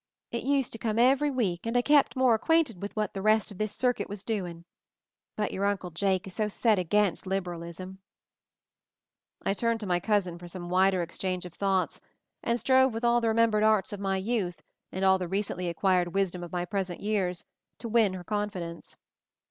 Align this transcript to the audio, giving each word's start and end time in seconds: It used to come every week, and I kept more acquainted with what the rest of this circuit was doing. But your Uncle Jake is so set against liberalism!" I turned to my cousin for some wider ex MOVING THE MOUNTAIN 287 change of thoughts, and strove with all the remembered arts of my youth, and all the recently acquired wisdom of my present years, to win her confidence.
It 0.31 0.41
used 0.41 0.71
to 0.71 0.79
come 0.79 0.97
every 0.97 1.29
week, 1.29 1.63
and 1.67 1.77
I 1.77 1.83
kept 1.83 2.15
more 2.15 2.33
acquainted 2.33 2.81
with 2.81 2.95
what 2.95 3.13
the 3.13 3.21
rest 3.21 3.51
of 3.51 3.59
this 3.59 3.71
circuit 3.71 4.09
was 4.09 4.23
doing. 4.23 4.65
But 5.35 5.51
your 5.51 5.65
Uncle 5.65 5.91
Jake 5.91 6.25
is 6.25 6.33
so 6.33 6.47
set 6.47 6.79
against 6.79 7.27
liberalism!" 7.27 7.99
I 9.45 9.53
turned 9.53 9.79
to 9.81 9.85
my 9.85 9.99
cousin 9.99 10.39
for 10.39 10.47
some 10.47 10.69
wider 10.69 11.03
ex 11.03 11.21
MOVING 11.21 11.41
THE 11.41 11.49
MOUNTAIN 11.49 11.51
287 11.51 11.51
change 11.51 11.53
of 11.53 11.53
thoughts, 11.53 11.99
and 12.41 12.59
strove 12.59 12.93
with 12.95 13.05
all 13.05 13.21
the 13.21 13.27
remembered 13.27 13.61
arts 13.61 13.93
of 13.93 13.99
my 13.99 14.17
youth, 14.17 14.63
and 14.91 15.05
all 15.05 15.19
the 15.19 15.27
recently 15.27 15.69
acquired 15.69 16.15
wisdom 16.15 16.43
of 16.43 16.51
my 16.51 16.65
present 16.65 16.99
years, 17.01 17.43
to 17.77 17.87
win 17.87 18.13
her 18.15 18.23
confidence. 18.23 18.97